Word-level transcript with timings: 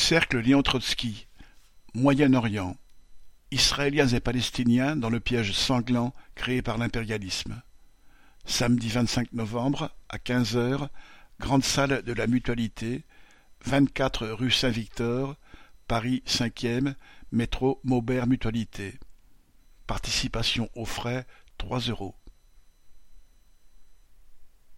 Cercle 0.00 0.38
Léon 0.38 0.62
Trotsky, 0.62 1.28
Moyen-Orient, 1.94 2.76
Israéliens 3.52 4.08
et 4.08 4.18
Palestiniens 4.18 4.96
dans 4.96 5.10
le 5.10 5.20
piège 5.20 5.52
sanglant 5.52 6.12
créé 6.34 6.62
par 6.62 6.78
l'impérialisme. 6.78 7.62
Samedi 8.44 8.88
vingt-cinq 8.88 9.32
novembre, 9.32 9.94
à 10.08 10.18
quinze 10.18 10.56
heures, 10.56 10.88
grande 11.38 11.62
salle 11.62 12.02
de 12.02 12.12
la 12.12 12.26
Mutualité, 12.26 13.04
vingt-quatre 13.64 14.26
rue 14.26 14.50
Saint-Victor, 14.50 15.36
Paris 15.86 16.24
cinquième, 16.26 16.96
métro 17.30 17.78
Maubert 17.84 18.26
Mutualité. 18.26 18.98
Participation 19.86 20.70
aux 20.74 20.86
frais 20.86 21.24
3 21.58 21.78
euros. 21.90 22.16